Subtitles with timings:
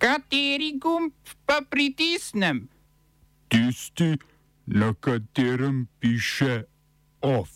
[0.00, 1.12] Kateri gumb
[1.44, 2.68] pa pritisnem?
[3.48, 4.16] Tisti,
[4.66, 6.64] na katerem piše
[7.20, 7.50] OF.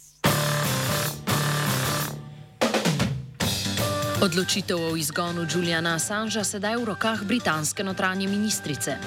[4.21, 9.01] Odločitev o izgonu Juliana Assangea sedaj v rokah britanske notranje ministrice.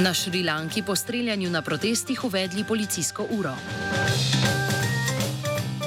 [0.00, 3.52] Na Šrilanki po streljanju na protestih uvedli policijsko uro.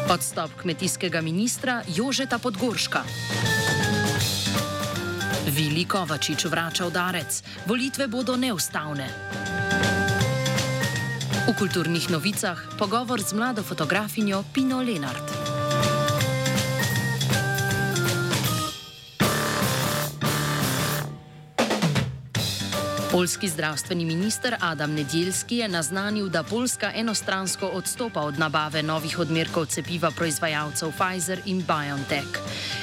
[0.09, 3.01] Odstop kmetijskega ministra Jožeta Podgorška.
[5.55, 7.43] Vili Kovačič vrača udarec.
[7.63, 9.07] Volitve bodo neustavne.
[11.47, 15.34] V kulturnih novicah pogovor z mlado fotografinjo Pino Lenart.
[23.15, 29.65] Polski zdravstveni minister Adam Nedjelski je naznanil, da Poljska enostransko odstopa od nabave novih odmerkov
[29.65, 32.39] cepiva proizvajalcev Pfizer in BioNTech.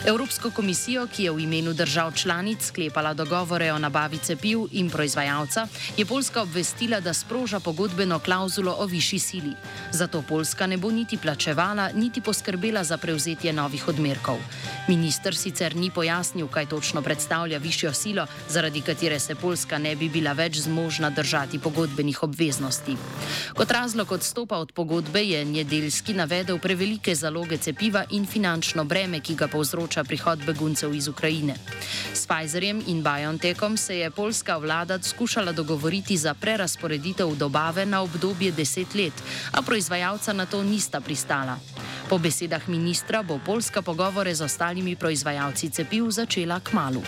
[0.06, 5.66] Evropsko komisijo, ki je v imenu držav članic sklepala dogovore o nabavi cepiv in proizvajalca,
[5.96, 9.52] je Poljska obvestila, da sproža pogodbeno klauzulo o višji sili.
[9.90, 14.36] Zato Poljska ne bo niti plačevala, niti poskrbela za prevzetje novih odmerkov.
[14.88, 20.08] Minister sicer ni pojasnil, kaj točno predstavlja višjo silo, zaradi katere se Poljska ne bi
[20.08, 22.96] bila več zmožna držati pogodbenih obveznosti.
[23.54, 29.34] Kot razlog odstopa od pogodbe je Njedelski navedel prevelike zaloge cepiva in finančno breme, ki
[29.34, 31.54] ga povzroča prihod beguncev iz Ukrajine.
[32.14, 38.52] S Pfizerjem in BioNTechom se je polska vlada skušala dogovoriti za prerasporeditev dobave na obdobje
[38.52, 39.14] deset let,
[39.52, 41.58] a proizvajalca na to nista pristala.
[42.12, 47.00] Po besedah ministra bo Poljska pogovore z ostalimi proizvajalci cepiv začela k malu.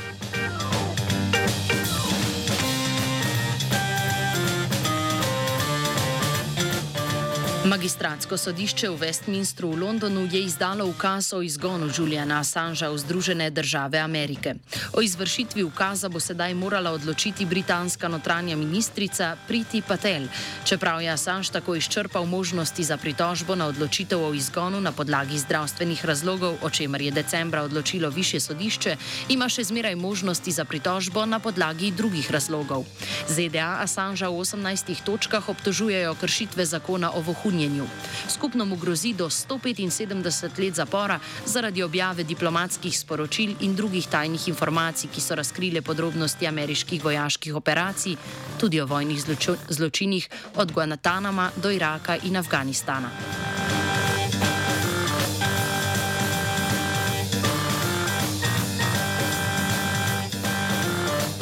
[7.64, 13.48] Magistratsko sodišče v Westminstru v Londonu je izdalo ukaz o izgonu Juliana Assangea v Združene
[13.50, 14.54] države Amerike.
[14.92, 20.28] O izvršitvi ukaza bo sedaj morala odločiti britanska notranja ministrica Priti Patel.
[20.64, 26.04] Čeprav je Assange tako izčrpal možnosti za pritožbo na odločitev o izgonu na podlagi zdravstvenih
[26.04, 28.96] razlogov, o čemer je decembra odločilo više sodišče,
[29.28, 32.84] ima še zmeraj možnosti za pritožbo na podlagi drugih razlogov.
[33.24, 37.86] ZDA Assangea v 18 točkah obtožujejo kršitve zakona o vohunju osumljenju.
[38.28, 45.10] Skupno mu grozi do 175 let zapora zaradi objave diplomatskih sporočil in drugih tajnih informacij,
[45.10, 48.16] ki so razkrile podrobnosti ameriških vojaških operacij,
[48.60, 49.24] tudi o vojnih
[49.68, 53.53] zločinih od Guantanama do Iraka in Afganistana.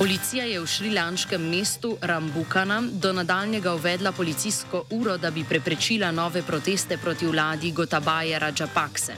[0.02, 6.42] Policija je v šrilanškem mestu Rambukana do nadaljnjega uvedla policijsko uro, da bi preprečila nove
[6.42, 9.14] proteste proti vladi Gotabaje Rajapakse.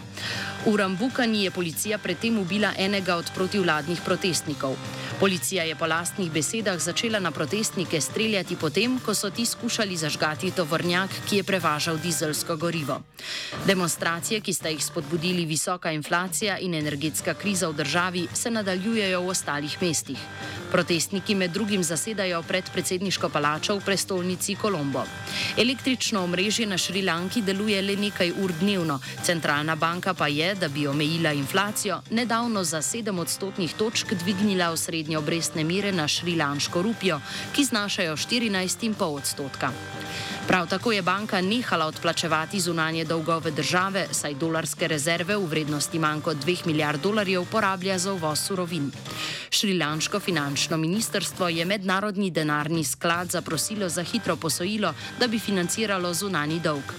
[0.66, 4.76] V Rambukani je policija predtem ubila enega od protivladnih protestnikov.
[5.20, 10.50] Policija je po lastnih besedah začela na protestnike streljati potem, ko so ti skušali zažgati
[10.50, 13.00] tovornjak, ki je prevažal dizelsko gorivo.
[13.66, 19.28] Demonstracije, ki sta jih spodbudili visoka inflacija in energetska kriza v državi, se nadaljujejo v
[19.28, 20.18] ostalih mestih.
[20.74, 25.04] Protestniki med drugim zasedajo pred predsedniško palačo v prestolnici Kolombo.
[25.56, 30.88] Električno omrežje na Šrilanki deluje le nekaj ur dnevno, centralna banka pa je, da bi
[30.90, 37.20] omejila inflacijo, nedavno za 7 odstotnih točk dvignila osrednje obrestne mere na šrilanško rupijo,
[37.54, 39.70] ki znašajo 14,5 odstotka.
[40.48, 46.20] Prav tako je banka nehala odplačevati zunanje dolgove države, saj dolarske rezerve v vrednosti manj
[46.20, 48.90] kot 2 milijard dolarjev porablja za uvoz surovin.
[49.50, 56.60] Šrilanško finančno ministrstvo je mednarodni denarni sklad zaprosilo za hitro posojilo, da bi financiralo zunani
[56.60, 56.92] dolg.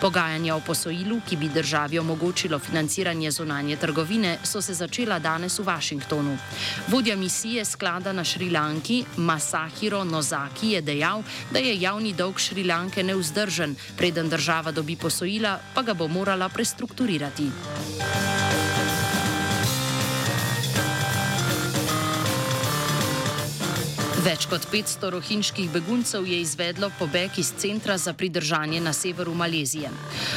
[0.00, 5.62] Pogajanja o posojilu, ki bi državi omogočilo financiranje zunanje trgovine, so se začela danes v
[5.62, 6.36] Washingtonu.
[6.88, 13.76] Vodja misije sklada na Šrilanki, Masahiro Nozaki, je dejal, da je javni dolg Šrilanke neuzdržen,
[13.96, 17.50] preden država dobi posojila, pa ga bo morala prestrukturirati.
[24.24, 29.90] Več kot 500 rohinjskih beguncev je izvedlo pobeg iz centra za pridržanje na severu Malezije.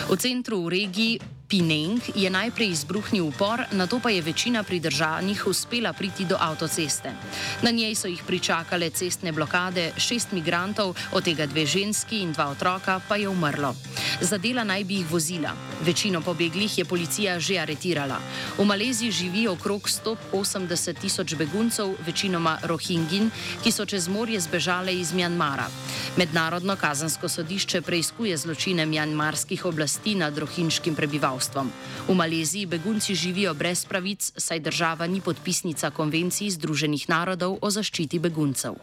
[0.10, 5.48] V centru v regiji Pineng je najprej izbruhnil upor, na to pa je večina pridržanih
[5.48, 7.14] uspela priti do avtoceste.
[7.62, 12.50] Na njej so jih pričakale cestne blokade, šest migrantov, od tega dve ženski in dva
[12.52, 13.76] otroka pa je umrlo.
[14.22, 15.54] Zadela naj bi jih vozila.
[15.86, 18.20] Večino pobeglih je policija že aretirala.
[18.58, 23.32] V Maleziji živi okrog 180 tisoč beguncev, večinoma rohingin,
[23.64, 25.70] ki so čez morje zbežale iz Mjanmara.
[26.18, 31.37] Mednarodno kazansko sodišče preizkuje zločine mjanmarskih oblasti nad rohinjskim prebivalstvom.
[31.38, 31.72] Prebivalstvom.
[32.08, 38.20] V Maleziji begunci živijo brez pravic, saj država ni podpisnica konvencij Združenih narodov o zaščiti
[38.20, 38.76] beguncev.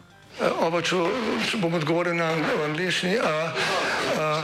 [0.59, 0.95] Oba, če,
[1.49, 2.31] če bom odgovoril na
[2.65, 3.15] angliški.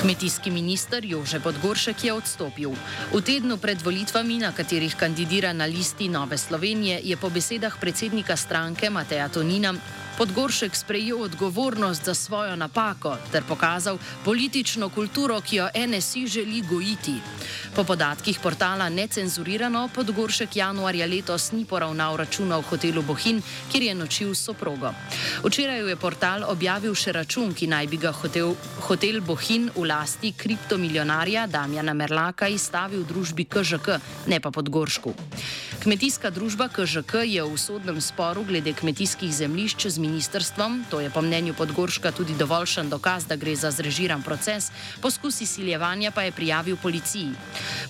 [0.00, 2.72] Kmetijski minister Jože Podgoršek je odstopil.
[3.12, 8.32] V tednu pred volitvami, na katerih kandidira na listi Nove Slovenije, je po besedah predsednika
[8.32, 9.76] stranke Mateja Tonina
[10.20, 17.14] Podgoršek sprejel odgovornost za svojo napako ter pokazal politično kulturo, ki jo NSI želi gojiti.
[17.74, 23.40] Po podatkih portala Necenzurirano, Podgoršek januarja letos ni poravnal računa v hotelu Bohin,
[23.72, 24.92] kjer je nočil s soprogo.
[25.44, 28.52] Včeraj je portal objavil še račun, ki naj bi ga hotel,
[28.90, 33.96] hotel Bohin v lasti kriptomiljonarja Damjana Merlaka izstavil družbi KŽK,
[34.26, 35.14] ne pa Podgoršku.
[35.80, 40.09] Kmetijska družba KŽK je v sodnem sporu glede kmetijskih zemljišč z ministrstvom,
[40.90, 44.70] to je po mnenju Podgorška tudi dovoljšen dokaz, da gre za zrežiran proces,
[45.00, 47.30] poskus izsiljevanja pa je prijavil policiji.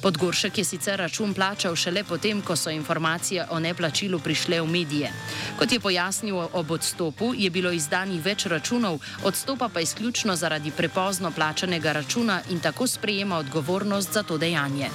[0.03, 5.13] Podgoršek je sicer račun plačal šele potem, ko so informacije o neplačilu prišle v medije.
[5.59, 11.31] Kot je pojasnil ob odstopu, je bilo izdanih več računov, odstopa pa izključno zaradi prepozno
[11.31, 14.91] plačanega računa in tako sprejema odgovornost za to dejanje.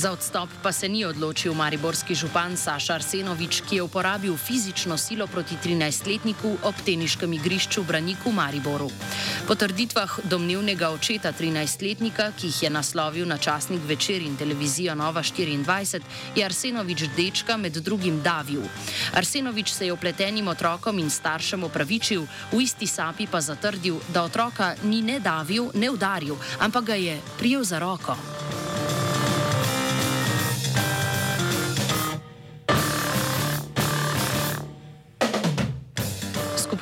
[0.00, 5.26] Za odstop pa se ni odločil mariborski župan Saša Arsenovič, ki je uporabil fizično silo
[5.26, 8.88] proti 13-letniku ob teniškem igrišču Braniku Mariboru.
[9.44, 15.20] Po trditvah domnevnega očeta 13-letnika, ki jih je naslovil na časnik večer in televizijo Nova
[15.20, 16.00] 24,
[16.36, 18.64] je Arsenovič dečka med drugim davil.
[19.12, 24.74] Arsenovič se je opletenim otrokom in staršem opravičil, v isti sapi pa zatrdil, da otroka
[24.82, 28.16] ni ne davil, ne udaril, ampak ga je prijel za roko.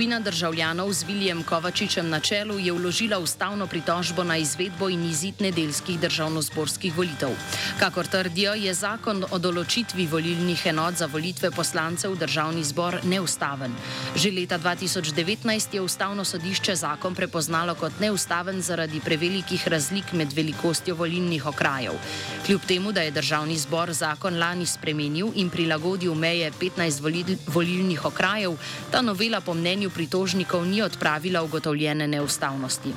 [0.09, 5.35] Skupina državljanov z Viljem Kovačičem na čelu je vložila ustavno pritožbo na izvedbo in izid
[5.41, 7.29] nedeljskih državno-zborskih volitev.
[7.79, 13.75] Kakor trdijo, je zakon o določitvi volilnih enot za volitve poslancev v državni zbor neustaven.
[14.17, 20.97] Že leta 2019 je ustavno sodišče zakon prepoznalo kot neustaven zaradi prevelikih razlik med velikostjo
[20.97, 22.01] volilnih okrajev.
[22.47, 28.05] Kljub temu, da je državni zbor zakon lani spremenil in prilagodil meje 15 volil volilnih
[28.09, 28.57] okrajev,
[28.91, 32.93] ta novela po mnenju pritožnikov ni odpravila ugotovljene neustavnosti.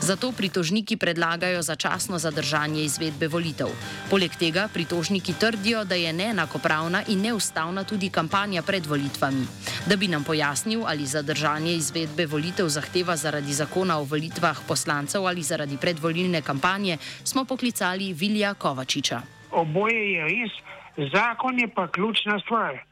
[0.00, 3.72] Zato pritožniki predlagajo začasno zadržanje izvedbe volitev.
[4.10, 9.46] Poleg tega pritožniki trdijo, da je neenakopravna in neustavna tudi kampanja pred volitvami.
[9.88, 15.42] Da bi nam pojasnil, ali zadržanje izvedbe volitev zahteva zaradi zakona o volitvah poslancev ali
[15.42, 19.22] zaradi predvolilne kampanje, smo poklicali Vilja Kovačiča.
[19.50, 20.52] Oboje je res,
[21.12, 22.84] zakon je pa ključna stvar.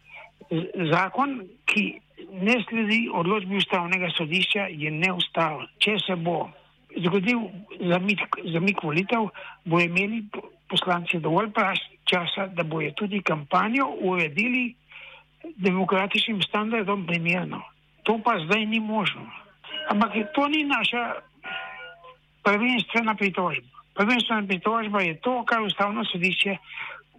[0.92, 2.00] Zakon, ki
[2.40, 5.68] ne sledi odločbi ustavnega sodišča, je neustaven.
[5.78, 6.50] Če se bo
[6.96, 7.48] zgodil
[7.88, 9.28] zamik, zamik volitev,
[9.64, 10.22] bo imeli
[10.68, 11.50] poslanci dovolj
[12.04, 14.74] časa, da bojo tudi kampanjo uredili
[15.56, 17.62] demokratičnim standardom primerno.
[18.02, 19.26] To pa zdaj ni možno.
[19.90, 21.12] Ampak to ni naša
[22.42, 23.68] prvenstvena pritožba.
[23.94, 26.56] Prvenstvena pritožba je to, kar ustavno sodišče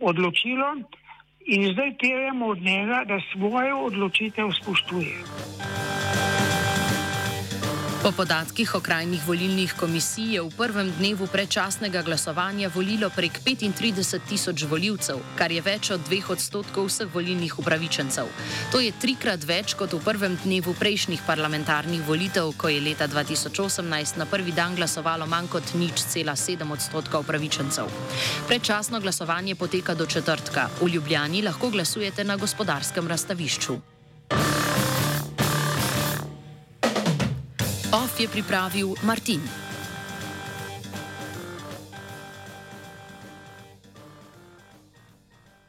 [0.01, 0.75] odločilo.
[1.45, 5.15] In zdaj terjamo od njega, da svojo odločitev spoštuje.
[8.03, 14.65] Po podatkih okrajnih volilnih komisij je v prvem dnevu predčasnega glasovanja volilo prek 35 tisoč
[14.67, 18.27] voljivcev, kar je več od dveh odstotkov vseh volilnih upravičencev.
[18.75, 24.19] To je trikrat več kot v prvem dnevu prejšnjih parlamentarnih volitev, ko je leta 2018
[24.19, 27.87] na prvi dan glasovalo manj kot nič cela sedem odstotka upravičencev.
[28.51, 30.67] Predčasno glasovanje poteka do četrtka.
[30.83, 33.92] V Ljubljani lahko glasujete na gospodarskem razstavišču.
[37.93, 39.62] OF je pripravil Martin.